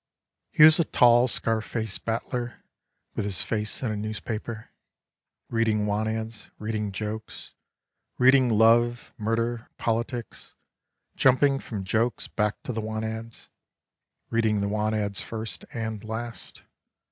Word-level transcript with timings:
He 0.49 0.63
was 0.63 0.79
a 0.79 0.83
tall 0.83 1.27
scar 1.27 1.61
face 1.61 1.99
battler 1.99 2.63
With 3.13 3.23
his 3.23 3.43
face 3.43 3.83
in 3.83 3.91
a 3.91 3.95
newspaper 3.95 4.71
Reading 5.47 5.85
want 5.85 6.09
ads, 6.09 6.49
reading 6.57 6.91
jokes, 6.91 7.53
Reading 8.17 8.49
love, 8.49 9.13
murder, 9.19 9.69
politics. 9.77 10.55
Jumping 11.15 11.59
from 11.59 11.83
jokes 11.83 12.27
back 12.27 12.63
to 12.63 12.73
the 12.73 12.81
want 12.81 13.05
ads, 13.05 13.49
Reading 14.31 14.59
the 14.59 14.67
want 14.67 14.95
ads 14.95 15.21
first 15.21 15.65
and 15.71 16.03
last. 16.03 16.63